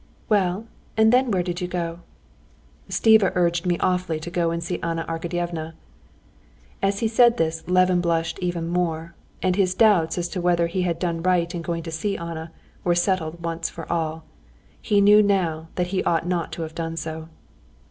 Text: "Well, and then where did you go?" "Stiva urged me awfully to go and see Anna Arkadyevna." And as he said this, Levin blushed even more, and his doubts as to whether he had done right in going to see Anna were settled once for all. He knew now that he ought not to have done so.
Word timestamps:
"Well, 0.29 0.65
and 0.97 1.13
then 1.13 1.29
where 1.29 1.43
did 1.43 1.61
you 1.61 1.67
go?" 1.67 1.99
"Stiva 2.89 3.31
urged 3.35 3.67
me 3.67 3.77
awfully 3.77 4.19
to 4.21 4.31
go 4.31 4.49
and 4.49 4.63
see 4.63 4.79
Anna 4.81 5.05
Arkadyevna." 5.07 5.63
And 5.63 5.75
as 6.81 7.01
he 7.01 7.07
said 7.07 7.37
this, 7.37 7.63
Levin 7.67 8.01
blushed 8.01 8.39
even 8.39 8.67
more, 8.67 9.13
and 9.43 9.55
his 9.55 9.75
doubts 9.75 10.17
as 10.17 10.27
to 10.29 10.41
whether 10.41 10.65
he 10.65 10.81
had 10.81 10.97
done 10.97 11.21
right 11.21 11.53
in 11.53 11.61
going 11.61 11.83
to 11.83 11.91
see 11.91 12.17
Anna 12.17 12.51
were 12.83 12.95
settled 12.95 13.43
once 13.43 13.69
for 13.69 13.85
all. 13.93 14.23
He 14.81 15.01
knew 15.01 15.21
now 15.21 15.67
that 15.75 15.85
he 15.93 16.03
ought 16.03 16.25
not 16.25 16.51
to 16.53 16.63
have 16.63 16.73
done 16.73 16.97
so. 16.97 17.29